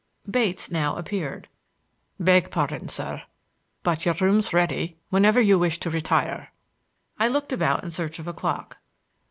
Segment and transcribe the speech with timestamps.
[0.27, 1.47] Bates now appeared.
[2.19, 3.21] "Beg pardon, sir;
[3.83, 6.51] but your room's ready whenever you wish to retire."
[7.19, 8.79] I looked about in search of a clock.